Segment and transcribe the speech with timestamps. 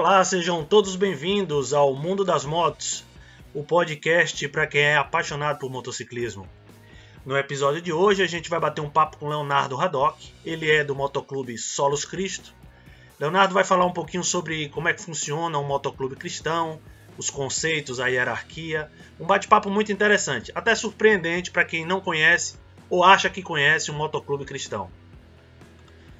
[0.00, 3.04] Olá, sejam todos bem-vindos ao Mundo das Motos,
[3.52, 6.48] o podcast para quem é apaixonado por motociclismo.
[7.22, 10.82] No episódio de hoje a gente vai bater um papo com Leonardo Haddock, ele é
[10.82, 12.54] do motoclube Solos Cristo.
[13.20, 16.80] Leonardo vai falar um pouquinho sobre como é que funciona um motoclube cristão,
[17.18, 23.04] os conceitos, a hierarquia, um bate-papo muito interessante, até surpreendente para quem não conhece ou
[23.04, 24.90] acha que conhece um motoclube cristão.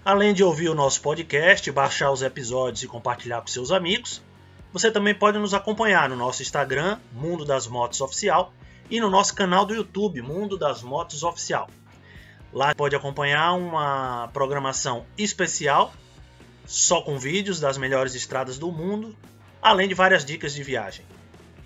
[0.03, 4.23] Além de ouvir o nosso podcast, baixar os episódios e compartilhar com seus amigos,
[4.73, 8.51] você também pode nos acompanhar no nosso Instagram, Mundo das Motos Oficial,
[8.89, 11.69] e no nosso canal do YouTube, Mundo das Motos Oficial.
[12.51, 15.93] Lá pode acompanhar uma programação especial,
[16.65, 19.15] só com vídeos das melhores estradas do mundo,
[19.61, 21.05] além de várias dicas de viagem.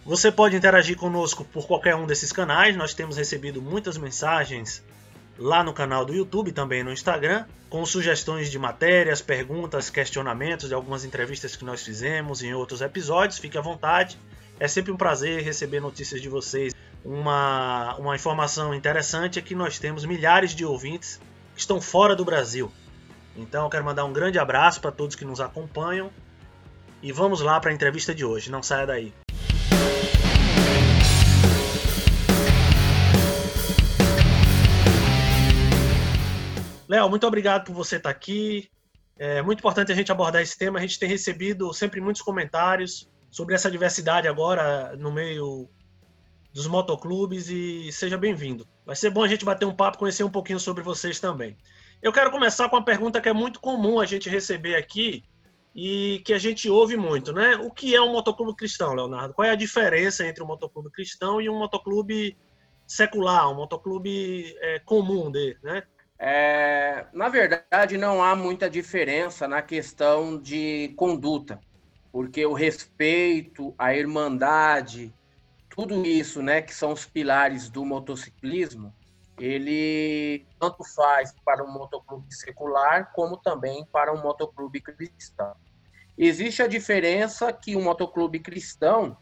[0.05, 4.83] Você pode interagir conosco por qualquer um desses canais, nós temos recebido muitas mensagens
[5.39, 10.75] lá no canal do YouTube, também no Instagram, com sugestões de matérias, perguntas, questionamentos de
[10.75, 13.39] algumas entrevistas que nós fizemos em outros episódios.
[13.39, 14.19] Fique à vontade.
[14.61, 16.73] É sempre um prazer receber notícias de vocês.
[17.05, 21.21] Uma, uma informação interessante é que nós temos milhares de ouvintes
[21.55, 22.71] que estão fora do Brasil.
[23.37, 26.11] Então eu quero mandar um grande abraço para todos que nos acompanham.
[27.03, 28.51] E vamos lá para a entrevista de hoje.
[28.51, 29.24] Não saia daí.
[36.95, 38.71] Léo, muito obrigado por você estar aqui.
[39.19, 40.79] É muito importante a gente abordar esse tema.
[40.79, 45.69] A gente tem recebido sempre muitos comentários sobre essa diversidade agora no meio
[46.53, 48.65] dos motoclubes e seja bem-vindo.
[48.87, 51.57] Vai ser bom a gente bater um papo, conhecer um pouquinho sobre vocês também.
[52.01, 55.25] Eu quero começar com uma pergunta que é muito comum a gente receber aqui
[55.75, 57.57] e que a gente ouve muito, né?
[57.57, 59.35] O que é um motoclube cristão, Leonardo?
[59.35, 62.37] Qual é a diferença entre um motoclube cristão e um motoclube
[62.87, 65.83] secular, um motoclube é, comum dele, né?
[66.19, 71.61] É, na verdade, não há muita diferença na questão de conduta,
[72.13, 75.13] porque o respeito, a irmandade,
[75.69, 78.95] tudo isso, né, que são os pilares do motociclismo,
[79.39, 85.57] ele tanto faz para um motoclube secular como também para um motoclube cristão.
[86.17, 89.17] Existe a diferença que o motoclube cristão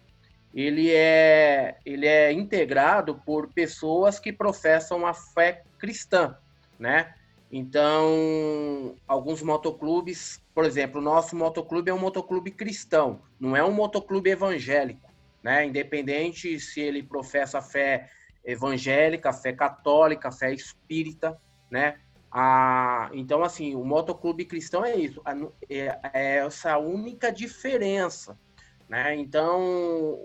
[0.52, 6.36] ele é, ele é integrado por pessoas que professam a fé cristã
[6.82, 7.14] né?
[7.50, 13.70] Então, alguns motoclubes, por exemplo, o nosso motoclube é um motoclube cristão, não é um
[13.70, 15.08] motoclube evangélico,
[15.42, 15.64] né?
[15.64, 18.10] Independente se ele professa fé
[18.44, 21.38] evangélica, fé católica, fé espírita,
[21.70, 22.00] né?
[23.12, 25.22] Então, assim, o motoclube cristão é isso,
[25.68, 28.36] é, é essa única diferença,
[28.88, 29.14] né?
[29.14, 30.18] Então,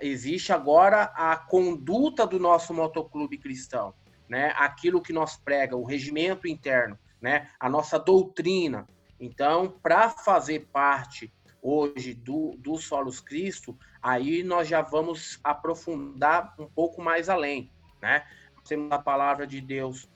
[0.00, 3.92] existe agora a conduta do nosso motoclube cristão
[4.28, 8.86] né, aquilo que nós prega, o regimento interno, né, a nossa doutrina.
[9.20, 16.66] Então, para fazer parte hoje do, do Solos Cristo, aí nós já vamos aprofundar um
[16.66, 18.24] pouco mais além, né?
[18.66, 20.08] Temos a palavra de Deus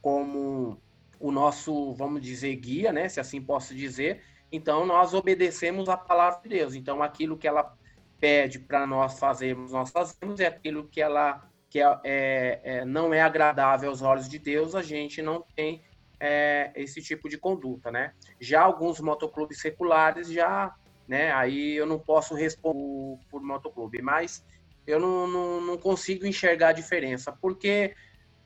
[0.00, 0.80] como
[1.20, 3.08] o nosso, vamos dizer, guia, né?
[3.08, 4.22] Se assim posso dizer.
[4.50, 6.74] Então, nós obedecemos a palavra de Deus.
[6.74, 7.76] Então, aquilo que ela
[8.18, 13.12] pede para nós fazermos, nós fazemos, e aquilo que ela que é, é, é, não
[13.12, 15.82] é agradável aos olhos de Deus, a gente não tem
[16.18, 18.12] é, esse tipo de conduta, né?
[18.40, 20.74] Já alguns motoclubes seculares já,
[21.06, 21.32] né?
[21.32, 24.44] Aí eu não posso responder por motoclube, mas
[24.86, 27.94] eu não, não, não consigo enxergar a diferença, porque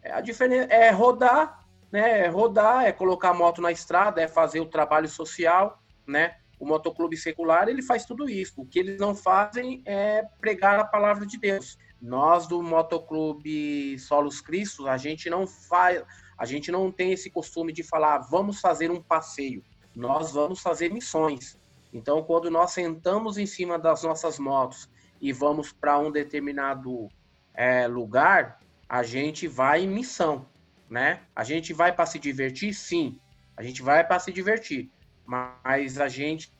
[0.04, 2.26] a diferença é rodar, né?
[2.26, 6.36] É rodar, é colocar a moto na estrada, é fazer o trabalho social, né?
[6.58, 8.54] O motoclube secular ele faz tudo isso.
[8.56, 11.76] O que eles não fazem é pregar a palavra de Deus.
[12.02, 16.02] Nós do Motoclube Solos Cristos, a gente não faz,
[16.36, 19.62] a gente não tem esse costume de falar, vamos fazer um passeio.
[19.94, 21.56] Nós vamos fazer missões.
[21.92, 24.90] Então, quando nós sentamos em cima das nossas motos
[25.20, 27.08] e vamos para um determinado
[27.54, 28.58] é, lugar,
[28.88, 30.44] a gente vai em missão,
[30.90, 31.20] né?
[31.36, 33.20] A gente vai para se divertir, sim.
[33.56, 34.90] A gente vai para se divertir,
[35.24, 36.52] mas a gente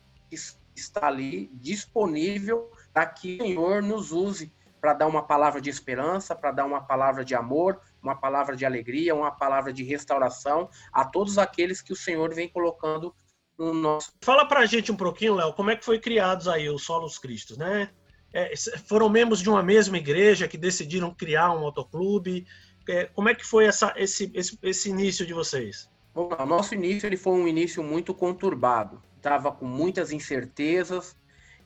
[0.73, 6.35] está ali disponível para que o Senhor nos use para dar uma palavra de esperança,
[6.35, 11.05] para dar uma palavra de amor, uma palavra de alegria, uma palavra de restauração a
[11.05, 13.15] todos aqueles que o Senhor vem colocando
[13.57, 14.11] no nosso.
[14.21, 17.17] Fala para a gente um pouquinho, Léo, como é que foi criados aí os Solos
[17.17, 17.91] Cristos, né?
[18.33, 18.51] É,
[18.85, 22.45] foram membros de uma mesma igreja que decidiram criar um motoclube.
[22.89, 25.89] É, como é que foi essa, esse, esse, esse início de vocês?
[26.13, 29.01] Bom, o nosso início ele foi um início muito conturbado.
[29.15, 31.15] Estava com muitas incertezas,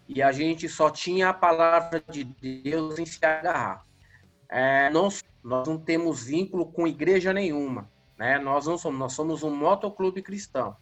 [0.08, 3.84] e a gente só tinha a palavra de Deus em se agarrar.
[4.50, 8.40] É, nós, nós não temos vínculo com igreja nenhuma, né?
[8.40, 10.76] Nós não somos, nós somos um motoclube cristão.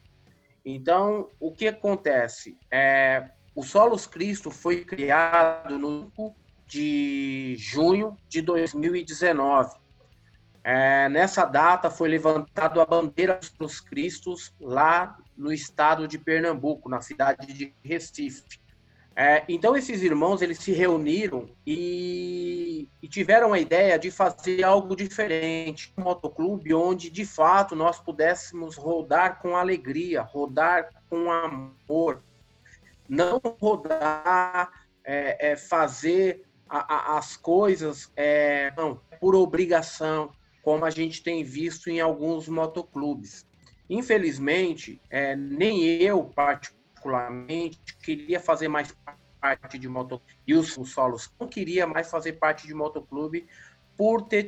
[0.64, 2.58] Então, o que acontece?
[2.72, 6.12] É, o Solos Cristo foi criado no
[6.68, 9.76] de junho de 2019.
[10.64, 17.02] É, nessa data foi levantada a bandeira dos Cristos lá no estado de Pernambuco, na
[17.02, 18.44] cidade de Recife.
[19.18, 24.94] É, então esses irmãos eles se reuniram e, e, tiveram a ideia de fazer algo
[24.94, 32.22] diferente, um motoclube onde de fato nós pudéssemos rodar com alegria, rodar com amor,
[33.08, 34.70] não rodar,
[35.02, 40.30] é, é, fazer a, a, as coisas é, não, por obrigação,
[40.62, 43.48] como a gente tem visto em alguns motoclubes.
[43.90, 46.75] Infelizmente, é, nem eu, particularmente,
[48.02, 48.96] queria fazer mais
[49.40, 53.48] parte de motoclube, e os solos não queria mais fazer parte de motoclube
[53.96, 54.48] por ter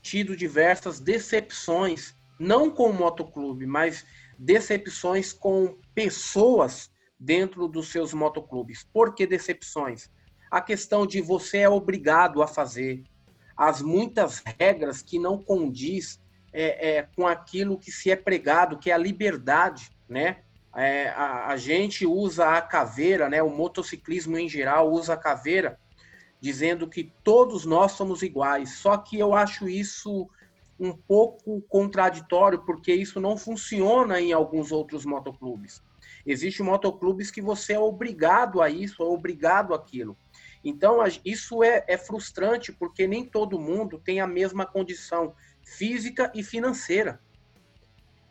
[0.00, 4.06] tido diversas decepções, não com o motoclube, mas
[4.38, 8.84] decepções com pessoas dentro dos seus motoclubes.
[8.84, 10.08] Por que decepções?
[10.50, 13.02] A questão de você é obrigado a fazer,
[13.56, 16.20] as muitas regras que não condiz
[16.52, 20.44] é, é, com aquilo que se é pregado, que é a liberdade, né?
[20.76, 23.42] É, a, a, gente usa a caveira, né?
[23.42, 25.78] O motociclismo em geral usa a caveira,
[26.40, 28.76] dizendo que todos nós somos iguais.
[28.76, 30.28] Só que eu acho isso
[30.78, 35.82] um pouco contraditório, porque isso não funciona em alguns outros motoclubes.
[36.24, 40.16] Existem motoclubes que você é obrigado a isso, é obrigado àquilo.
[40.62, 45.34] Então, isso é, é frustrante, porque nem todo mundo tem a mesma condição
[45.64, 47.20] física e financeira.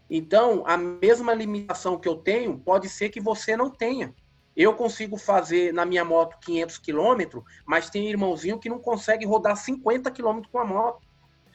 [0.10, 4.14] Então, a mesma limitação que eu tenho, pode ser que você não tenha.
[4.56, 9.56] Eu consigo fazer na minha moto 500 km, mas tem irmãozinho que não consegue rodar
[9.56, 11.06] 50 km com a moto.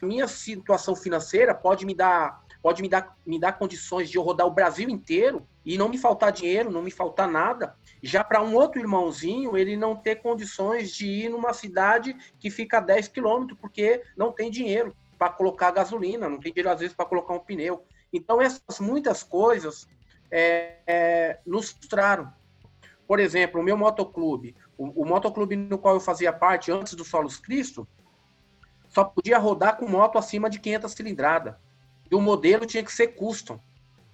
[0.01, 4.47] Minha situação financeira pode me dar, pode me dar, me dar condições de eu rodar
[4.47, 7.75] o Brasil inteiro e não me faltar dinheiro, não me faltar nada.
[8.03, 12.79] Já para um outro irmãozinho, ele não ter condições de ir numa cidade que fica
[12.79, 16.95] a 10 quilômetros, porque não tem dinheiro para colocar gasolina, não tem dinheiro às vezes
[16.95, 17.85] para colocar um pneu.
[18.13, 19.89] Então, essas muitas coisas
[20.31, 22.33] é, é, nos frustraram.
[23.07, 27.05] Por exemplo, o meu motoclube, o, o motoclube no qual eu fazia parte antes do
[27.05, 27.87] Solos Cristo,
[28.89, 31.61] só podia rodar com moto acima de 500 cilindrada.
[32.11, 33.59] E o modelo tinha que ser custom.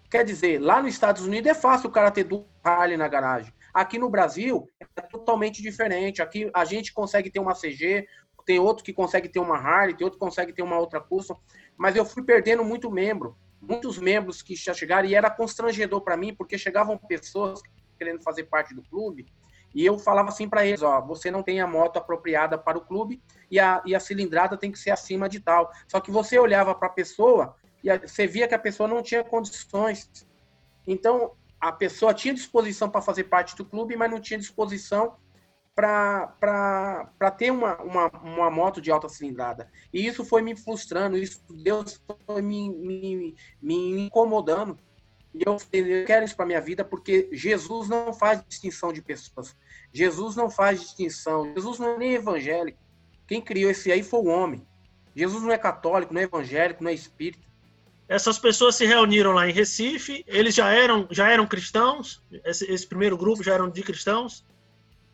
[0.08, 3.52] Quer dizer, lá nos Estados Unidos é fácil o cara ter duas Harley na garagem.
[3.74, 6.22] Aqui no Brasil é totalmente diferente.
[6.22, 8.06] Aqui a gente consegue ter uma CG,
[8.46, 11.38] tem outro que consegue ter uma Harley, tem outro que consegue ter uma outra custom.
[11.76, 16.16] Mas eu fui perdendo muito membro, muitos membros que já chegaram e era constrangedor para
[16.16, 17.60] mim, porque chegavam pessoas
[17.98, 19.26] querendo fazer parte do clube
[19.74, 22.80] e eu falava assim para eles, ó, você não tem a moto apropriada para o
[22.80, 25.70] clube e a, e a cilindrada tem que ser acima de tal.
[25.86, 29.22] Só que você olhava para a pessoa e você via que a pessoa não tinha
[29.22, 30.10] condições.
[30.86, 35.16] Então, a pessoa tinha disposição para fazer parte do clube, mas não tinha disposição
[35.78, 39.70] para ter uma, uma, uma, moto de alta cilindrada.
[39.92, 44.76] E isso foi me frustrando, isso Deus foi me, me, me incomodando.
[45.32, 49.56] E eu, eu quero isso para minha vida porque Jesus não faz distinção de pessoas.
[49.92, 51.52] Jesus não faz distinção.
[51.54, 52.78] Jesus não é nem evangélico.
[53.24, 54.66] Quem criou esse aí foi o homem.
[55.14, 57.46] Jesus não é católico, não é evangélico, não é espírita.
[58.08, 60.24] Essas pessoas se reuniram lá em Recife.
[60.26, 62.20] Eles já eram, já eram cristãos?
[62.44, 64.44] Esse, esse primeiro grupo já eram de cristãos?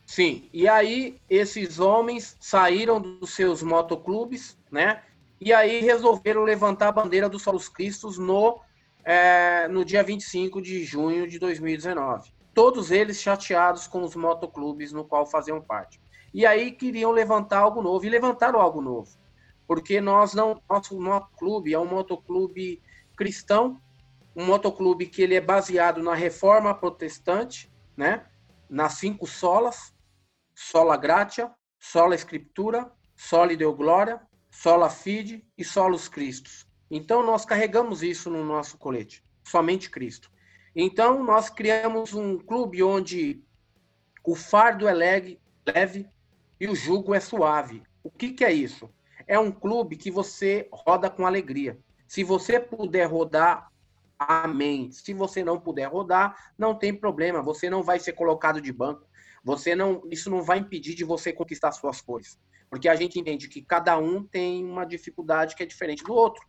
[0.06, 0.48] Sim.
[0.52, 5.02] E aí esses homens saíram dos seus motoclubes, né?
[5.40, 8.60] E aí resolveram levantar a bandeira dos Solos Cristos no,
[9.04, 12.32] é, no dia 25 de junho de 2019.
[12.52, 16.00] Todos eles chateados com os motoclubes no qual faziam parte.
[16.32, 19.24] E aí queriam levantar algo novo, e levantaram algo novo
[19.66, 22.82] porque nós não, nosso, nosso clube é um motoclube
[23.16, 23.80] cristão,
[24.36, 28.26] um motoclube que ele é baseado na reforma protestante, né?
[28.68, 29.93] Nas cinco solas,
[30.54, 34.20] sola gratia, sola escritura, sola deu glória,
[34.50, 36.66] sola fide e solos Cristos.
[36.90, 40.30] Então nós carregamos isso no nosso colete, somente Cristo.
[40.74, 43.42] Então nós criamos um clube onde
[44.24, 45.40] o fardo é leve
[46.60, 47.82] e o jugo é suave.
[48.02, 48.90] O que, que é isso?
[49.26, 51.78] é um clube que você roda com alegria.
[52.06, 53.70] Se você puder rodar,
[54.18, 54.90] amém.
[54.90, 57.42] Se você não puder rodar, não tem problema.
[57.42, 59.06] Você não vai ser colocado de banco.
[59.44, 63.46] Você não, isso não vai impedir de você conquistar suas coisas, porque a gente entende
[63.46, 66.42] que cada um tem uma dificuldade que é diferente do outro.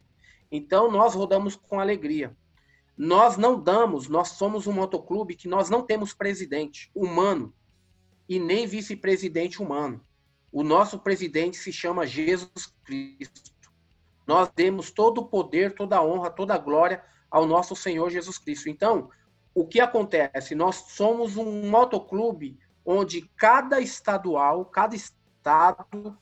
[0.50, 2.36] Então nós rodamos com alegria.
[2.98, 7.54] Nós não damos, nós somos um motoclube que nós não temos presidente humano
[8.30, 10.02] e nem vice-presidente humano.
[10.50, 13.70] O nosso presidente se chama Jesus Cristo.
[14.26, 18.38] Nós demos todo o poder, toda a honra, toda a glória ao nosso Senhor Jesus
[18.38, 18.70] Cristo.
[18.70, 19.10] Então,
[19.54, 20.56] o que acontece?
[20.56, 26.18] Nós somos um motoclube onde cada estadual, cada estado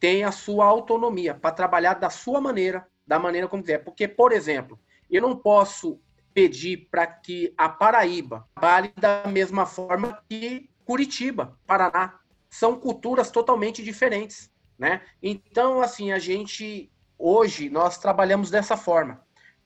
[0.00, 3.84] tem a sua autonomia para trabalhar da sua maneira, da maneira como quiser.
[3.84, 4.78] Porque, por exemplo,
[5.10, 6.00] eu não posso
[6.34, 12.18] pedir para que a Paraíba trabalhe da mesma forma que Curitiba, Paraná.
[12.48, 15.02] São culturas totalmente diferentes, né?
[15.22, 19.20] Então, assim, a gente hoje nós trabalhamos dessa forma.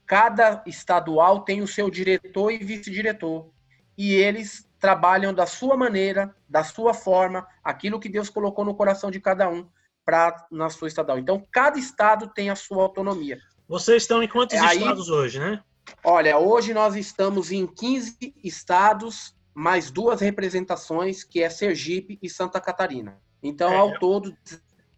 [0.04, 3.50] Cada estadual tem o seu diretor e vice-diretor,
[3.96, 9.10] e eles trabalham da sua maneira, da sua forma, aquilo que Deus colocou no coração
[9.10, 9.68] de cada um
[10.04, 11.18] para na sua estadual.
[11.18, 13.38] Então, cada estado tem a sua autonomia.
[13.68, 15.62] Vocês estão em quantos é, estados hoje, né?
[16.04, 22.60] Olha, hoje nós estamos em 15 estados, mais duas representações, que é Sergipe e Santa
[22.60, 23.20] Catarina.
[23.42, 24.36] Então, é, ao todo,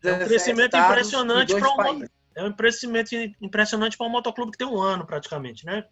[0.03, 4.67] é um crescimento impressionante para um, é um crescimento impressionante para um motoclube que tem
[4.67, 5.85] um ano praticamente, né?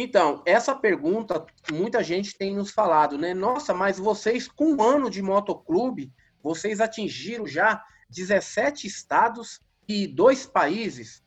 [0.00, 3.34] Então, essa pergunta muita gente tem nos falado, né?
[3.34, 10.46] Nossa, mas vocês com um ano de motoclube, vocês atingiram já 17 estados e dois
[10.46, 11.20] países.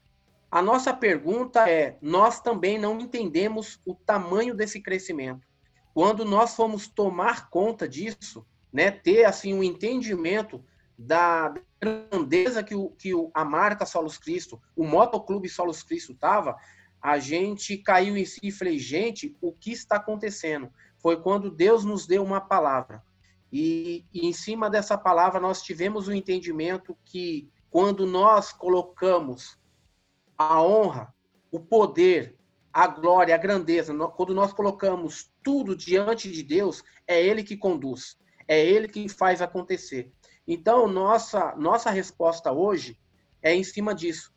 [0.49, 5.45] A nossa pergunta é: nós também não entendemos o tamanho desse crescimento.
[5.93, 10.63] Quando nós fomos tomar conta disso, né, ter assim um entendimento
[10.97, 16.55] da grandeza que, o, que o, a marca Solos Cristo, o Motoclube Solos Cristo estava,
[17.01, 20.71] a gente caiu em si e falei, gente, o que está acontecendo?
[20.99, 23.03] Foi quando Deus nos deu uma palavra.
[23.51, 29.57] E, e em cima dessa palavra nós tivemos o entendimento que quando nós colocamos
[30.37, 31.13] a honra,
[31.51, 32.37] o poder,
[32.71, 38.17] a glória, a grandeza, quando nós colocamos tudo diante de Deus, é Ele que conduz,
[38.47, 40.11] é Ele que faz acontecer.
[40.47, 42.97] Então, nossa, nossa resposta hoje
[43.41, 44.33] é em cima disso,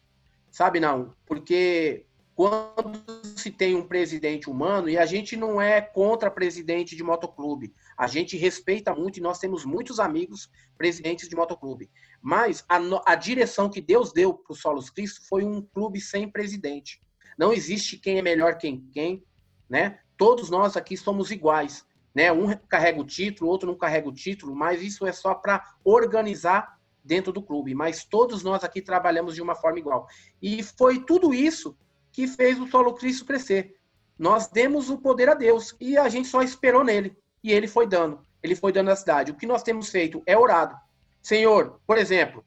[0.51, 1.15] sabe, não?
[1.27, 3.01] Porque quando
[3.37, 8.07] se tem um presidente humano, e a gente não é contra presidente de motoclube, a
[8.09, 11.91] gente respeita muito e nós temos muitos amigos presidentes de motoclube.
[12.21, 16.29] Mas a, a direção que Deus deu para o Solos Cristo foi um clube sem
[16.29, 17.01] presidente.
[17.39, 19.25] Não existe quem é melhor que quem,
[19.69, 20.01] né?
[20.17, 22.33] Todos nós aqui somos iguais, né?
[22.33, 26.79] Um carrega o título, outro não carrega o título, mas isso é só para organizar
[27.05, 27.75] dentro do clube.
[27.75, 30.07] Mas todos nós aqui trabalhamos de uma forma igual.
[30.41, 31.77] E foi tudo isso
[32.15, 33.75] que fez o Solo Cristo crescer.
[34.17, 37.19] Nós demos o poder a Deus e a gente só esperou nele.
[37.43, 38.21] E ele foi dando.
[38.41, 39.33] Ele foi dando a cidade.
[39.33, 40.77] O que nós temos feito é orado.
[41.21, 42.45] Senhor, por exemplo,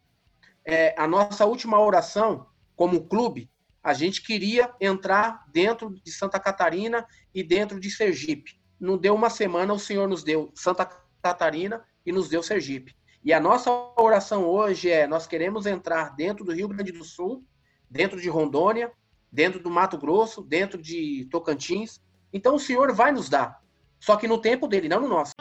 [0.64, 2.48] é, a nossa última oração
[2.78, 3.52] como clube,
[3.84, 7.06] a gente queria entrar dentro de Santa Catarina
[7.36, 8.58] e dentro de Sergipe.
[8.80, 10.86] Não deu uma semana, o Senhor nos deu Santa
[11.22, 12.96] Catarina e nos deu Sergipe.
[13.22, 17.44] E a nossa oração hoje é: nós queremos entrar dentro do Rio Grande do Sul,
[17.90, 18.92] dentro de Rondônia,
[19.32, 22.00] dentro do Mato Grosso, dentro de Tocantins.
[22.32, 23.62] Então o Senhor vai nos dar,
[24.00, 25.34] só que no tempo dele, não no nosso.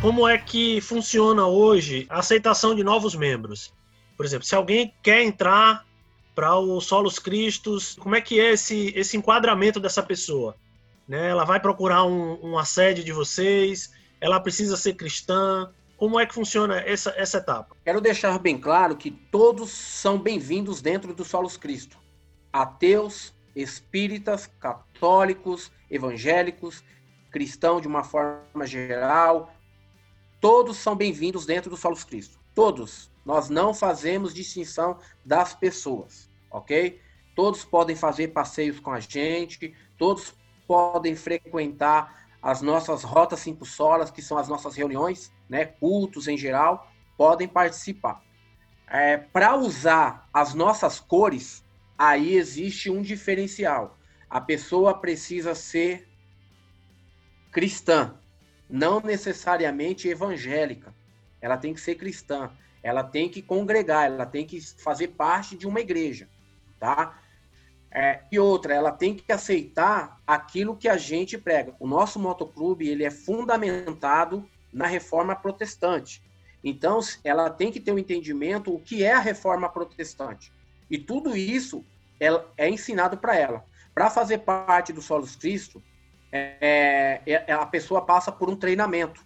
[0.00, 3.74] Como é que funciona hoje a aceitação de novos membros?
[4.16, 5.84] Por exemplo, se alguém quer entrar
[6.32, 10.54] para o Solos Cristos, como é que é esse, esse enquadramento dessa pessoa?
[11.08, 11.28] Né?
[11.28, 13.92] Ela vai procurar um, uma sede de vocês?
[14.20, 15.70] Ela precisa ser cristã?
[15.96, 17.76] Como é que funciona essa, essa etapa?
[17.84, 21.98] Quero deixar bem claro que todos são bem-vindos dentro do Solos Cristo.
[22.52, 26.84] Ateus, espíritas, católicos, evangélicos,
[27.30, 29.54] cristão de uma forma geral,
[30.40, 32.38] todos são bem-vindos dentro do Solos Cristo.
[32.54, 33.10] Todos.
[33.24, 37.00] Nós não fazemos distinção das pessoas, ok?
[37.34, 40.34] Todos podem fazer passeios com a gente, todos
[40.66, 46.38] podem frequentar as nossas rotas cinco solas, que são as nossas reuniões, né, cultos em
[46.38, 48.22] geral, podem participar.
[48.86, 51.64] É, Para usar as nossas cores,
[51.98, 53.98] aí existe um diferencial.
[54.30, 56.08] A pessoa precisa ser
[57.50, 58.14] cristã,
[58.70, 60.94] não necessariamente evangélica.
[61.40, 65.66] Ela tem que ser cristã, ela tem que congregar, ela tem que fazer parte de
[65.66, 66.28] uma igreja,
[66.78, 67.18] tá?
[67.90, 71.74] É, e outra, ela tem que aceitar aquilo que a gente prega.
[71.80, 76.22] O nosso motoclube ele é fundamentado na reforma protestante.
[76.62, 80.52] Então, ela tem que ter um entendimento o que é a reforma protestante.
[80.90, 81.84] E tudo isso
[82.20, 83.64] é, é ensinado para ela.
[83.94, 85.82] Para fazer parte do Solos Cristo,
[86.30, 89.24] é, é, é, a pessoa passa por um treinamento,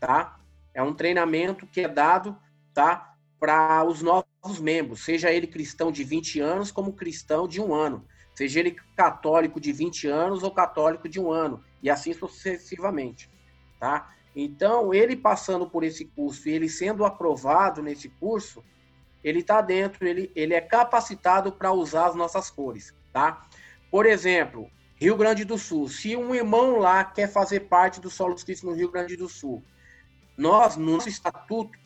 [0.00, 0.40] tá?
[0.74, 2.36] É um treinamento que é dado,
[2.74, 3.12] tá?
[3.42, 8.04] para os novos membros, seja ele cristão de 20 anos como cristão de um ano,
[8.34, 13.30] seja ele católico de 20 anos ou católico de um ano, e assim sucessivamente,
[13.78, 14.12] tá?
[14.34, 18.64] Então, ele passando por esse curso e ele sendo aprovado nesse curso,
[19.22, 23.46] ele está dentro, ele, ele é capacitado para usar as nossas cores, tá?
[23.90, 25.88] Por exemplo, Rio Grande do Sul.
[25.88, 29.62] Se um irmão lá quer fazer parte do Solo Cristo no Rio Grande do Sul,
[30.36, 31.78] nós, no nosso estatuto,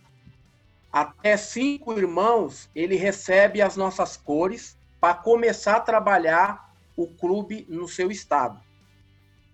[0.96, 7.86] até cinco irmãos, ele recebe as nossas cores para começar a trabalhar o clube no
[7.86, 8.58] seu estado.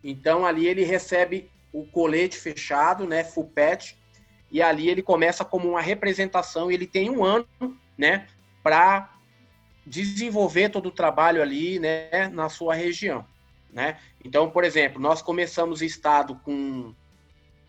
[0.04, 3.94] Então, ali ele recebe o colete fechado, né, full patch,
[4.52, 7.48] e ali ele começa como uma representação, ele tem um ano,
[7.98, 8.28] né,
[8.62, 9.12] para
[9.84, 13.26] desenvolver todo o trabalho ali, né, na sua região,
[13.72, 13.98] né?
[14.24, 16.94] Então, por exemplo, nós começamos o estado com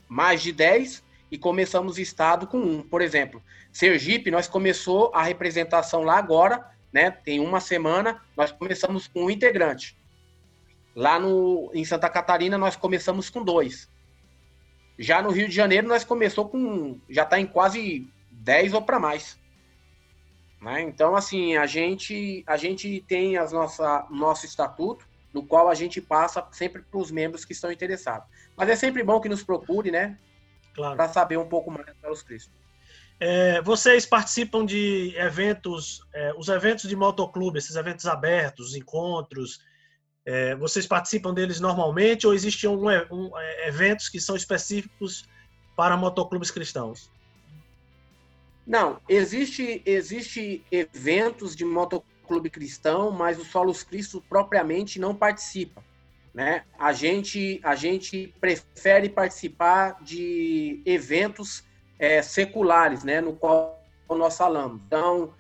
[0.07, 1.03] mais de 10
[1.33, 2.83] e começamos estado com um.
[2.83, 6.63] Por exemplo, Sergipe, nós começou a representação lá agora,
[6.93, 7.09] né?
[7.09, 9.97] Tem uma semana, nós começamos com um integrante.
[10.95, 13.89] Lá no, em Santa Catarina, nós começamos com dois.
[14.99, 16.99] Já no Rio de Janeiro, nós começou com.
[17.09, 19.39] Já está em quase 10 ou para mais.
[20.61, 20.83] Né?
[20.83, 25.99] Então, assim, a gente, a gente tem as nossa, nosso estatuto, no qual a gente
[25.99, 28.27] passa sempre para os membros que estão interessados.
[28.55, 30.15] Mas é sempre bom que nos procure, né?
[30.73, 30.97] Claro.
[30.97, 32.51] Para saber um pouco mais para os Cristo.
[33.19, 39.59] É, vocês participam de eventos, é, os eventos de motoclube, esses eventos abertos, encontros,
[40.25, 45.25] é, vocês participam deles normalmente ou existem um, um, é, eventos que são específicos
[45.75, 47.11] para motoclubes cristãos?
[48.65, 55.83] Não, existe, existe eventos de motoclube cristão, mas o Solos Cristo propriamente não participa.
[56.33, 56.63] Né?
[56.79, 61.63] A, gente, a gente prefere participar de eventos
[61.99, 63.21] é, seculares, né?
[63.21, 64.81] no qual nós falamos.
[64.85, 65.33] Então,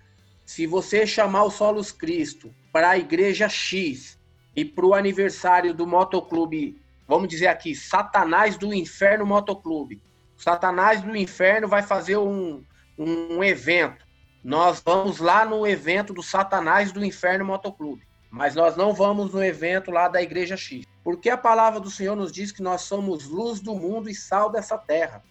[0.45, 4.19] se você chamar o Solos Cristo para a igreja X
[4.55, 10.01] e para o aniversário do motoclube, vamos dizer aqui, Satanás do Inferno Motoclube.
[10.37, 12.63] Satanás do Inferno vai fazer um,
[12.97, 14.05] um evento.
[14.43, 19.43] Nós vamos lá no evento do Satanás do Inferno Motoclube, mas nós não vamos no
[19.45, 20.87] evento lá da Igreja X.
[21.03, 24.49] Porque a palavra do Senhor nos diz que nós somos luz do mundo e sal
[24.49, 25.23] dessa terra.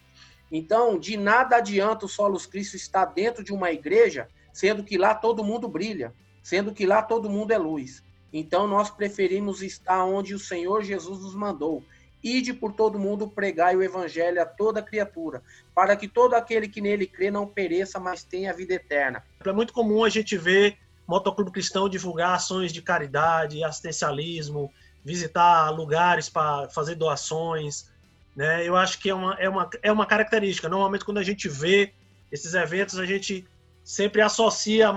[0.52, 5.16] Então, de nada adianta o Solos Cristo estar dentro de uma igreja, sendo que lá
[5.16, 8.04] todo mundo brilha, sendo que lá todo mundo é luz.
[8.32, 11.82] Então nós preferimos estar onde o Senhor Jesus nos mandou.
[12.22, 15.42] Ide por todo mundo pregai o evangelho a toda criatura,
[15.74, 19.24] para que todo aquele que nele crê não pereça, mas tenha vida eterna.
[19.44, 24.72] É muito comum a gente ver motoclube cristão divulgar ações de caridade, assistencialismo,
[25.04, 27.90] visitar lugares para fazer doações.
[28.36, 28.66] Né?
[28.66, 30.68] Eu acho que é uma, é, uma, é uma característica.
[30.68, 31.92] Normalmente, quando a gente vê
[32.30, 33.46] esses eventos, a gente
[33.84, 34.92] sempre associa a,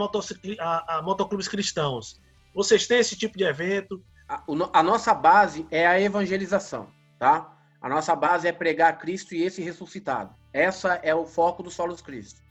[0.60, 2.20] a, a motoclubes cristãos.
[2.54, 4.02] Vocês têm esse tipo de evento?
[4.28, 6.88] A, a, nossa base é a evangelização,
[7.20, 7.52] tá?
[7.82, 10.34] A nossa base é pregar Cristo e esse ressuscitado.
[10.54, 12.42] Essa é o foco do Solos Cristo.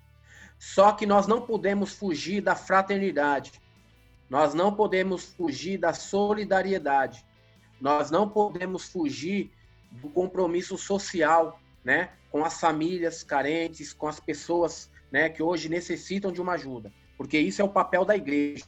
[0.64, 3.52] Só que nós não podemos fugir da fraternidade.
[4.30, 7.22] Nós não podemos fugir da solidariedade.
[7.78, 9.52] Nós não podemos fugir
[9.90, 16.32] do compromisso social, né, com as famílias carentes, com as pessoas, né, que hoje necessitam
[16.32, 18.64] de uma ajuda, porque isso é o papel da igreja.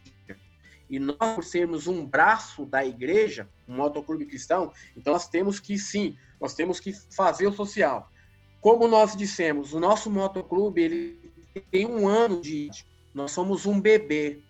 [0.90, 5.78] E nós, por sermos um braço da igreja, um motoclube cristão, então nós temos que,
[5.78, 8.12] sim, nós temos que fazer o social.
[8.60, 11.25] Como nós dissemos, o nosso motoclube ele
[11.60, 12.70] tem um ano de
[13.14, 14.42] nós somos um bebê.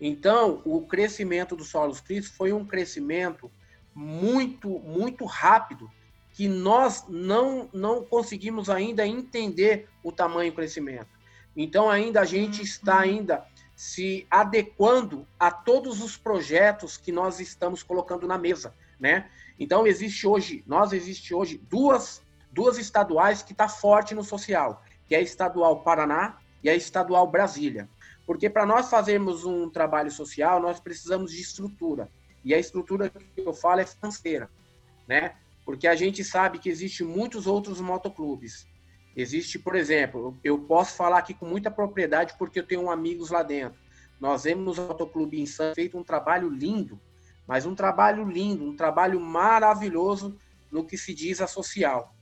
[0.00, 3.50] Então, o crescimento do Solos Cristo foi um crescimento
[3.94, 5.90] muito, muito rápido,
[6.32, 11.08] que nós não, não conseguimos ainda entender o tamanho do crescimento.
[11.54, 13.46] Então, ainda a gente está ainda
[13.80, 19.30] se adequando a todos os projetos que nós estamos colocando na mesa, né?
[19.58, 22.20] Então existe hoje, nós existe hoje duas
[22.52, 27.26] duas estaduais que está forte no social, que é a estadual Paraná e a estadual
[27.26, 27.90] Brasília.
[28.24, 32.08] Porque para nós fazermos um trabalho social, nós precisamos de estrutura.
[32.44, 34.48] E a estrutura que eu falo é financeira,
[35.06, 35.34] né?
[35.66, 38.66] Porque a gente sabe que existe muitos outros motoclubes
[39.16, 43.42] Existe, por exemplo, eu posso falar aqui com muita propriedade porque eu tenho amigos lá
[43.42, 43.78] dentro.
[44.20, 47.00] Nós vemos no Autoclube Insano feito um trabalho lindo,
[47.46, 50.38] mas um trabalho lindo, um trabalho maravilhoso
[50.70, 52.14] no que se diz a social,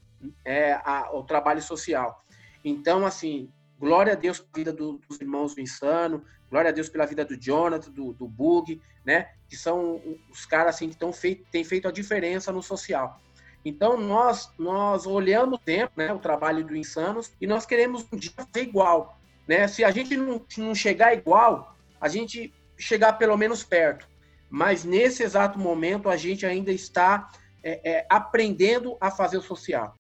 [0.44, 2.24] é, a, o trabalho social.
[2.68, 6.88] Então, assim, glória a Deus pela vida do, dos irmãos do Insano, glória a Deus
[6.88, 9.30] pela vida do Jonathan, do, do Bug, né?
[9.48, 10.00] Que são
[10.30, 13.20] os caras assim, que tão feito, têm feito a diferença no social.
[13.64, 18.16] Então, nós, nós olhamos o tempo, né, o trabalho do Insanos, e nós queremos um
[18.16, 19.18] dia ser igual.
[19.46, 19.66] Né?
[19.66, 24.08] Se a gente não, não chegar igual, a gente chegar pelo menos perto.
[24.48, 27.28] Mas nesse exato momento, a gente ainda está
[27.62, 29.97] é, é, aprendendo a fazer o social.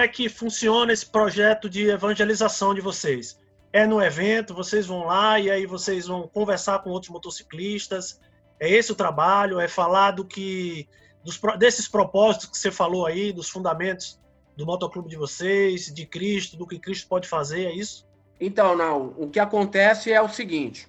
[0.00, 3.38] Como é que funciona esse projeto de evangelização de vocês?
[3.70, 8.18] É no evento, vocês vão lá e aí vocês vão conversar com outros motociclistas.
[8.58, 9.60] É esse o trabalho?
[9.60, 10.88] É falar do que
[11.22, 14.18] dos, desses propósitos que você falou aí, dos fundamentos
[14.56, 18.06] do motoclube de vocês, de Cristo, do que Cristo pode fazer, é isso?
[18.40, 19.14] Então, não.
[19.18, 20.88] O que acontece é o seguinte: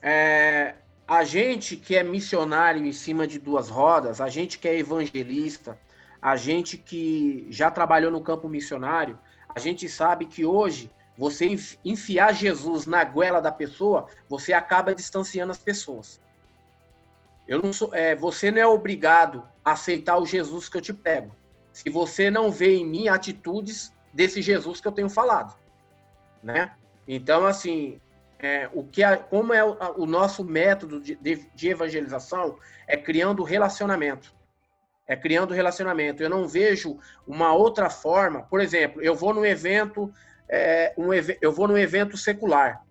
[0.00, 4.78] é, a gente que é missionário em cima de duas rodas, a gente que é
[4.78, 5.78] evangelista,
[6.24, 9.18] a gente que já trabalhou no campo missionário,
[9.54, 15.52] a gente sabe que hoje você enfiar Jesus na goela da pessoa, você acaba distanciando
[15.52, 16.18] as pessoas.
[17.46, 20.94] Eu não sou, é, você não é obrigado a aceitar o Jesus que eu te
[20.94, 21.30] pego,
[21.70, 25.54] se você não vê em mim atitudes desse Jesus que eu tenho falado,
[26.42, 26.72] né?
[27.06, 28.00] Então, assim,
[28.38, 32.96] é, o que é, como é o, o nosso método de, de, de, evangelização é
[32.96, 34.34] criando relacionamento,
[35.06, 36.22] é criando relacionamento.
[36.22, 38.42] Eu não vejo uma outra forma.
[38.42, 40.12] Por exemplo, eu vou num evento,
[40.48, 42.82] é, um, eu vou num evento secular.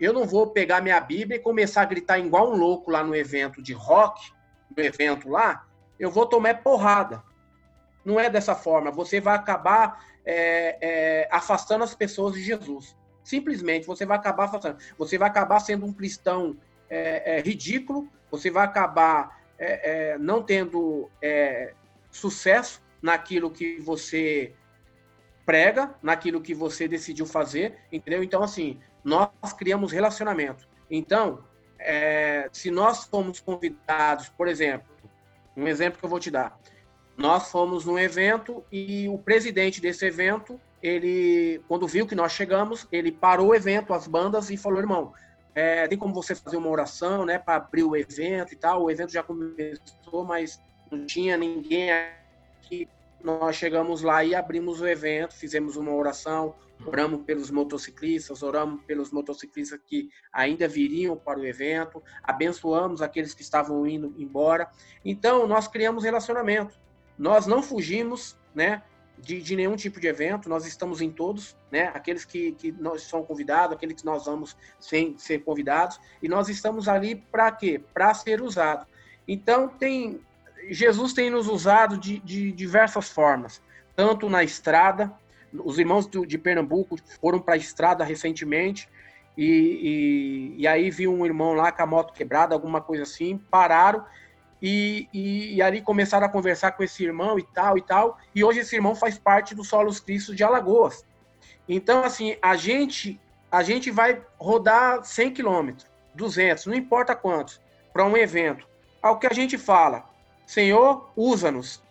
[0.00, 3.14] Eu não vou pegar minha Bíblia e começar a gritar igual um louco lá no
[3.14, 4.32] evento de rock,
[4.76, 5.66] no evento lá,
[5.98, 7.22] eu vou tomar porrada.
[8.04, 8.90] Não é dessa forma.
[8.92, 12.96] Você vai acabar é, é, afastando as pessoas de Jesus.
[13.24, 14.78] Simplesmente, você vai acabar afastando.
[14.96, 16.56] Você vai acabar sendo um cristão
[16.88, 21.10] é, é ridículo, você vai acabar é, é, não tendo
[22.10, 24.54] sucesso naquilo que você
[25.44, 28.22] prega, naquilo que você decidiu fazer, entendeu?
[28.22, 30.68] Então, assim, nós criamos relacionamento.
[30.90, 31.42] Então,
[31.78, 34.88] é, se nós fomos convidados, por exemplo,
[35.56, 36.58] um exemplo que eu vou te dar,
[37.16, 42.86] nós fomos num evento e o presidente desse evento, ele, quando viu que nós chegamos,
[42.92, 45.12] ele parou o evento, as bandas e falou, irmão,
[45.58, 48.84] é, tem como você fazer uma oração, né, para abrir o evento e tal.
[48.84, 52.88] O evento já começou, mas não tinha ninguém aqui
[53.22, 56.54] nós chegamos lá e abrimos o evento, fizemos uma oração,
[56.86, 63.42] oramos pelos motociclistas, oramos pelos motociclistas que ainda viriam para o evento, abençoamos aqueles que
[63.42, 64.70] estavam indo embora.
[65.04, 66.78] Então, nós criamos relacionamento.
[67.18, 68.82] Nós não fugimos, né?
[69.20, 71.90] De, de, nenhum tipo de evento, nós estamos em todos, né?
[71.94, 76.48] Aqueles que, que nós são convidados, aqueles que nós vamos sem ser convidados, e nós
[76.48, 77.80] estamos ali para quê?
[77.92, 78.86] Para ser usado.
[79.26, 80.20] Então, tem
[80.70, 83.62] Jesus tem nos usado de, de diversas formas,
[83.94, 85.12] tanto na estrada,
[85.52, 88.88] os irmãos do, de Pernambuco foram para a estrada recentemente,
[89.36, 93.38] e, e, e, aí viu um irmão lá com a moto quebrada, alguma coisa assim,
[93.50, 94.04] pararam
[94.60, 98.42] e, e, e, ali começaram a conversar com esse irmão e tal e tal, e
[98.42, 101.04] hoje esse irmão faz parte do Solos Cristo de Alagoas.
[101.68, 107.60] Então, assim, a gente a gente vai rodar 100 quilômetros, 200, não importa quantos,
[107.92, 108.66] para um evento.
[109.00, 110.04] Ao que a gente fala,
[110.46, 111.82] Senhor, usa-nos.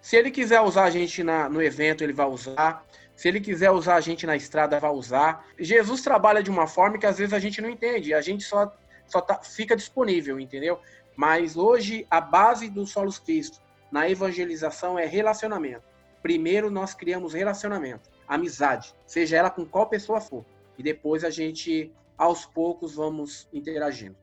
[0.00, 2.84] Se ele quiser usar a gente na, no evento, ele vai usar.
[3.14, 5.46] Se ele quiser usar a gente na estrada, vai usar.
[5.58, 8.12] Jesus trabalha de uma forma que às vezes a gente não entende.
[8.12, 8.72] A gente só,
[9.06, 10.80] só tá, fica disponível, entendeu?
[11.16, 15.84] Mas hoje a base do Solos Cristo na evangelização é relacionamento.
[16.22, 20.44] Primeiro nós criamos relacionamento, amizade, seja ela com qual pessoa for.
[20.78, 24.16] E depois a gente, aos poucos, vamos interagindo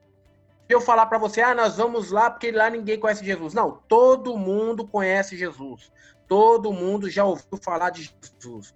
[0.72, 3.54] eu falar para você, ah, nós vamos lá porque lá ninguém conhece Jesus.
[3.54, 5.92] Não, todo mundo conhece Jesus.
[6.26, 8.74] Todo mundo já ouviu falar de Jesus.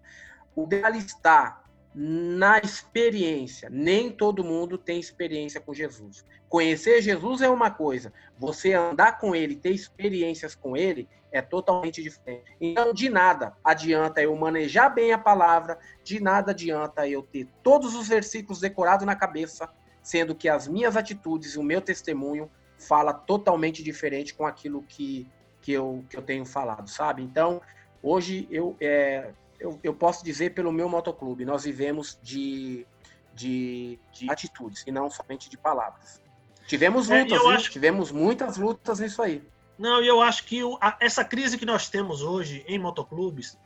[0.54, 1.62] O detalhe está
[1.98, 3.70] na experiência.
[3.70, 6.26] Nem todo mundo tem experiência com Jesus.
[6.46, 12.02] Conhecer Jesus é uma coisa, você andar com ele, ter experiências com ele, é totalmente
[12.02, 12.54] diferente.
[12.60, 17.94] Então, de nada adianta eu manejar bem a palavra, de nada adianta eu ter todos
[17.94, 19.66] os versículos decorados na cabeça,
[20.02, 25.26] sendo que as minhas atitudes e o meu testemunho fala totalmente diferente com aquilo que,
[25.62, 27.22] que, eu, que eu tenho falado, sabe?
[27.22, 27.62] Então,
[28.02, 32.86] hoje eu, é, eu, eu posso dizer pelo meu motoclube, nós vivemos de,
[33.34, 36.20] de, de atitudes e não somente de palavras.
[36.66, 37.70] Tivemos é, lutas, é, acho...
[37.70, 39.42] tivemos muitas lutas nisso aí.
[39.78, 43.58] Não, e eu acho que o, a, essa crise que nós temos hoje em motoclubes,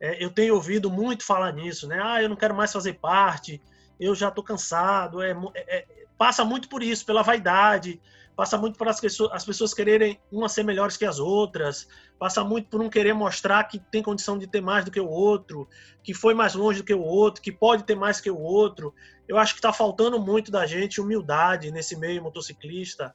[0.00, 2.00] é, eu tenho ouvido muito falar nisso, né?
[2.02, 3.60] Ah, eu não quero mais fazer parte,
[3.98, 5.22] eu já estou cansado.
[5.22, 8.00] É, é, é, passa muito por isso, pela vaidade,
[8.40, 11.86] passa muito por as pessoas, as pessoas quererem umas ser melhores que as outras,
[12.18, 15.06] passa muito por não querer mostrar que tem condição de ter mais do que o
[15.06, 15.68] outro,
[16.02, 18.94] que foi mais longe do que o outro, que pode ter mais que o outro.
[19.28, 23.14] Eu acho que está faltando muito da gente humildade nesse meio motociclista.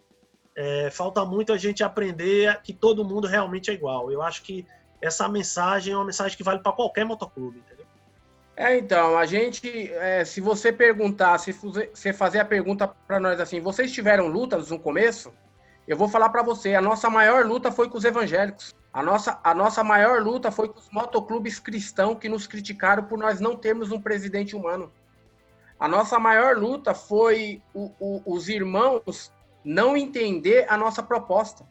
[0.55, 4.11] É, falta muito a gente aprender que todo mundo realmente é igual.
[4.11, 4.63] Eu acho que
[5.01, 7.84] essa mensagem é uma mensagem que vale para qualquer motoclube, entendeu?
[8.57, 13.39] É, então, a gente, é, se você perguntar, se você fazer a pergunta para nós
[13.39, 15.33] assim, vocês tiveram lutas no começo?
[15.85, 18.73] Eu vou falar para você, a nossa maior luta foi com os evangélicos.
[18.93, 23.19] A nossa, a nossa maior luta foi com os motoclubes cristãos que nos criticaram por
[23.19, 24.89] nós não termos um presidente humano.
[25.77, 29.33] A nossa maior luta foi o, o, os irmãos
[29.65, 31.65] não entender a nossa proposta,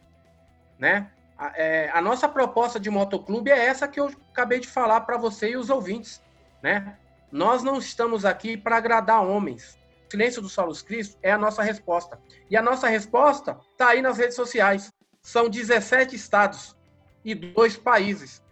[0.79, 1.11] né?
[1.39, 5.17] A, é, a nossa proposta de motoclube é essa que eu acabei de falar para
[5.17, 6.23] você e os ouvintes,
[6.65, 6.97] né?
[7.31, 9.79] Nós não estamos aqui para agradar homens.
[10.09, 12.19] O silêncio do Solos Cristo é a nossa resposta.
[12.49, 14.91] E a nossa resposta está aí nas redes sociais.
[15.21, 16.75] São 17 estados
[17.23, 18.43] e dois países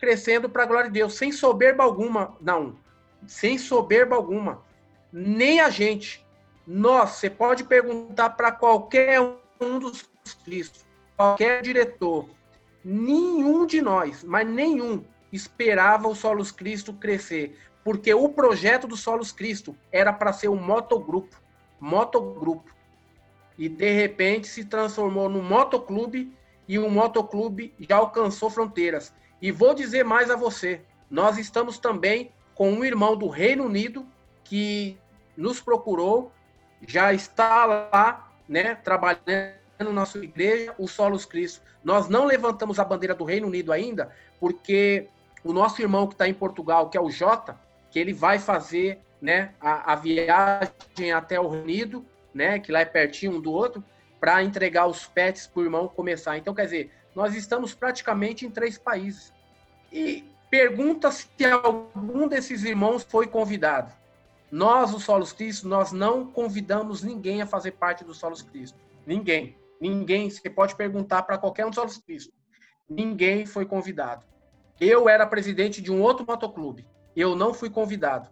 [0.00, 2.78] crescendo para a glória de Deus, sem soberba alguma, não,
[3.26, 4.62] sem soberba alguma.
[5.12, 6.24] Nem a gente.
[6.66, 9.20] Nós, você pode perguntar para qualquer
[9.60, 10.08] um dos
[10.44, 12.30] Cristos, qualquer diretor,
[12.84, 19.32] nenhum de nós, mas nenhum, esperava o Solos Cristo crescer, porque o projeto do Solos
[19.32, 21.40] Cristo era para ser um motogrupo,
[21.80, 22.72] motogrupo.
[23.56, 26.32] E de repente se transformou num motoclube
[26.66, 29.12] e o motoclube já alcançou fronteiras.
[29.40, 34.06] E vou dizer mais a você, nós estamos também com um irmão do Reino Unido
[34.44, 34.98] que
[35.36, 36.32] nos procurou,
[36.86, 41.62] já está lá, né, trabalhando na nossa igreja, o Solos Cristo.
[41.84, 45.08] Nós não levantamos a bandeira do Reino Unido ainda, porque
[45.44, 47.58] o nosso irmão que está em Portugal, que é o Jota,
[47.90, 52.80] que ele vai fazer né, a, a viagem até o Reino Unido, né, que lá
[52.80, 53.82] é pertinho um do outro,
[54.20, 56.36] para entregar os pets para o irmão começar.
[56.36, 59.32] Então, quer dizer, nós estamos praticamente em três países.
[59.92, 63.92] E pergunta se algum desses irmãos foi convidado.
[64.50, 68.78] Nós, o Solos Cristo, nós não convidamos ninguém a fazer parte do Solos Cristo.
[69.06, 69.56] Ninguém.
[69.80, 70.30] Ninguém.
[70.30, 72.32] Você pode perguntar para qualquer um do Solos Cristo.
[72.88, 74.24] Ninguém foi convidado.
[74.80, 76.86] Eu era presidente de um outro motoclube.
[77.16, 78.28] Eu não fui convidado.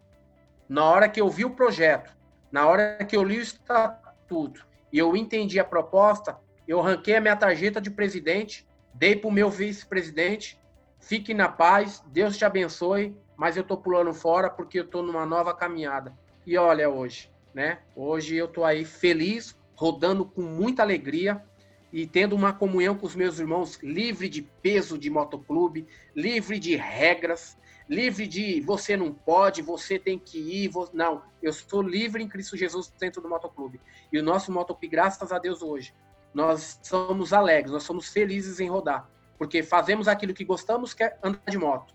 [0.69, 2.17] Na hora que eu vi o projeto,
[2.53, 7.21] na hora que eu li o estatuto e eu entendi a proposta, eu ranquei a
[7.21, 10.59] minha tarjeta de presidente, dei para o meu vice-presidente.
[11.01, 15.27] Fique na paz, Deus te abençoe, mas eu estou pulando fora porque eu estou numa
[15.27, 16.17] nova caminhada.
[16.47, 17.81] E olha hoje, né?
[17.95, 21.43] Hoje eu estou aí feliz, rodando com muita alegria
[21.97, 26.77] e tendo uma comunhão com os meus irmãos, livre de peso de motoclube, livre de
[26.77, 27.57] regras,
[27.89, 30.71] livre de você não pode, você tem que ir.
[30.93, 33.81] Não, eu sou livre em Cristo Jesus dentro do motoclube.
[34.13, 35.95] E o nosso motoclube, graças a Deus hoje,
[36.35, 41.17] nós somos alegres, nós somos felizes em rodar, porque fazemos aquilo que gostamos, que é
[41.23, 41.95] andar de moto.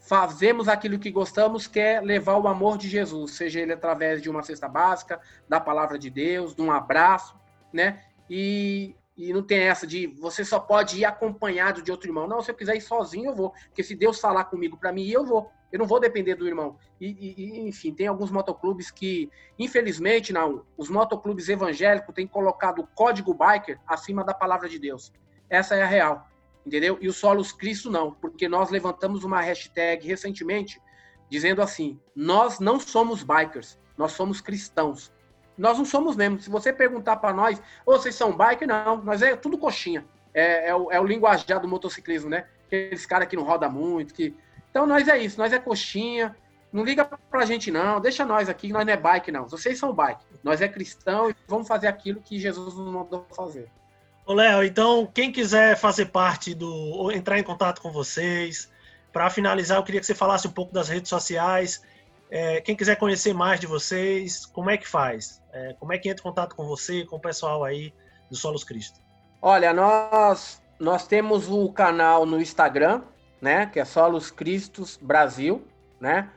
[0.00, 4.28] Fazemos aquilo que gostamos, que é levar o amor de Jesus, seja ele através de
[4.28, 7.36] uma cesta básica, da palavra de Deus, de um abraço,
[7.72, 8.02] né?
[8.28, 12.26] E e não tem essa de você só pode ir acompanhado de outro irmão.
[12.26, 13.50] Não, se eu quiser ir sozinho, eu vou.
[13.50, 15.50] Porque se Deus falar comigo para mim, eu vou.
[15.70, 16.76] Eu não vou depender do irmão.
[17.00, 20.64] E, e, enfim, tem alguns motoclubes que, infelizmente, não.
[20.76, 25.12] Os motoclubes evangélicos têm colocado o código biker acima da palavra de Deus.
[25.48, 26.28] Essa é a real.
[26.66, 26.98] Entendeu?
[27.00, 28.12] E o Solos Cristo não.
[28.12, 30.80] Porque nós levantamos uma hashtag recentemente
[31.28, 35.12] dizendo assim: nós não somos bikers, nós somos cristãos.
[35.56, 36.40] Nós não somos mesmo.
[36.40, 39.02] Se você perguntar para nós, ou vocês são bike, não.
[39.02, 40.04] Nós é tudo coxinha.
[40.32, 42.46] É, é, o, é o linguajar do motociclismo, né?
[42.66, 44.12] Aqueles caras que não roda muito.
[44.12, 44.34] que
[44.70, 46.36] Então nós é isso, nós é coxinha.
[46.72, 48.00] Não liga pra gente, não.
[48.00, 49.48] Deixa nós aqui, nós não é bike, não.
[49.48, 50.24] Vocês são bike.
[50.42, 53.70] Nós é cristão e vamos fazer aquilo que Jesus nos mandou fazer.
[54.26, 56.68] Ô, Léo, então, quem quiser fazer parte do.
[56.68, 58.68] ou entrar em contato com vocês,
[59.12, 61.80] para finalizar, eu queria que você falasse um pouco das redes sociais
[62.30, 65.40] é, quem quiser conhecer mais de vocês, como é que faz?
[65.54, 67.94] É, como é que entra em contato com você, com o pessoal aí
[68.28, 68.98] do Solos Cristo?
[69.40, 73.02] Olha, nós, nós temos o canal no Instagram,
[73.40, 73.66] né?
[73.66, 75.64] Que é Solos Cristos Brasil,
[76.00, 76.28] né?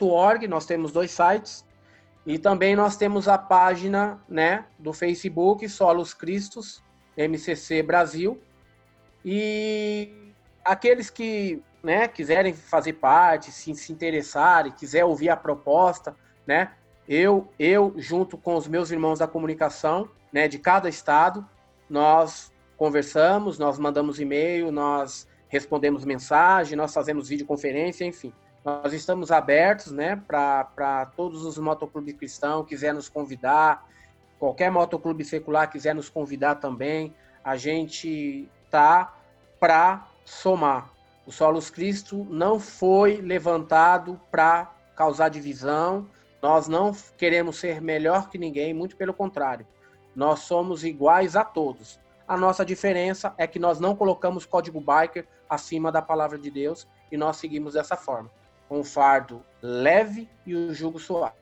[0.00, 0.48] .org.
[0.48, 1.68] Nós temos dois sites.
[2.24, 6.80] E também nós temos a página né, do Facebook, Solos Cristos,
[7.28, 8.40] MCC Brasil.
[9.24, 10.32] E
[10.64, 16.14] aqueles que né, quiserem fazer parte, se, se interessarem, quiser ouvir a proposta,
[16.46, 16.72] né,
[17.08, 21.44] eu, eu, junto com os meus irmãos da comunicação né, de cada estado,
[21.88, 28.32] nós conversamos, nós mandamos e-mail, nós respondemos mensagem, nós fazemos videoconferência, enfim.
[28.64, 33.86] Nós estamos abertos né, para todos os motoclubes cristãos, quiser nos convidar,
[34.40, 39.14] qualquer motoclube secular quiser nos convidar também, a gente tá
[39.60, 40.90] para somar.
[41.26, 46.08] O Solos Cristo não foi levantado para causar divisão,
[46.42, 49.66] nós não queremos ser melhor que ninguém, muito pelo contrário.
[50.16, 52.00] Nós somos iguais a todos.
[52.26, 56.88] A nossa diferença é que nós não colocamos código biker acima da palavra de Deus
[57.12, 58.30] e nós seguimos dessa forma,
[58.68, 61.34] o fardo leve e o jugo suave.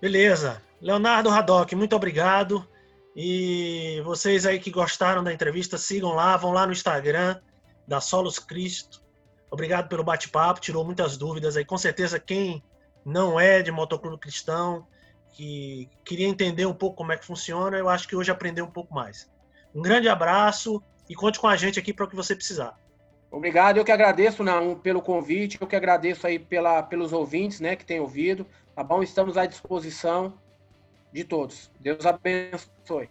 [0.00, 0.62] Beleza.
[0.80, 2.66] Leonardo Haddock, muito obrigado.
[3.14, 7.40] E vocês aí que gostaram da entrevista, sigam lá, vão lá no Instagram
[7.88, 9.02] da Solos Cristo.
[9.50, 11.64] Obrigado pelo bate-papo, tirou muitas dúvidas aí.
[11.64, 12.62] Com certeza, quem
[13.04, 14.86] não é de motoclube cristão,
[15.32, 18.70] que queria entender um pouco como é que funciona, eu acho que hoje aprendeu um
[18.70, 19.30] pouco mais.
[19.74, 22.78] Um grande abraço e conte com a gente aqui para o que você precisar.
[23.30, 27.76] Obrigado, eu que agradeço não, pelo convite, eu que agradeço aí pela, pelos ouvintes né,
[27.76, 29.02] que têm ouvido, tá bom?
[29.02, 30.38] Estamos à disposição
[31.10, 31.72] de todos.
[31.80, 33.08] Deus abençoe.